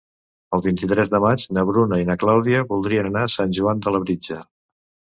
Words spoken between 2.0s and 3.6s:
i na Clàudia voldrien anar a Sant